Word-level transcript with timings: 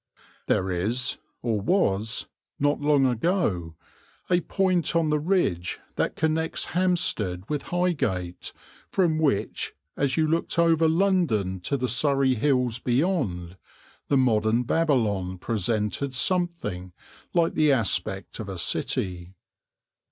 There 0.47 0.71
is 0.71 1.17
or 1.43 1.61
was, 1.61 2.25
not 2.57 2.81
long 2.81 3.05
ago, 3.05 3.75
a 4.31 4.39
point 4.41 4.95
on 4.95 5.11
the 5.11 5.19
ridge 5.19 5.79
that 5.95 6.15
connects 6.15 6.65
Hampstead 6.73 7.47
with 7.47 7.61
Highgate 7.69 8.51
from 8.89 9.19
which, 9.19 9.75
as 9.95 10.17
you 10.17 10.25
looked 10.27 10.57
over 10.57 10.89
London 10.89 11.59
to 11.59 11.77
the 11.77 11.87
Surrey 11.87 12.33
Hills 12.33 12.79
beyond, 12.79 13.57
the 14.07 14.17
modern 14.17 14.63
Babylon 14.63 15.37
presented 15.37 16.15
something 16.15 16.93
like 17.35 17.53
the 17.53 17.71
aspect 17.71 18.39
of 18.39 18.49
a 18.49 18.57
city. 18.57 19.35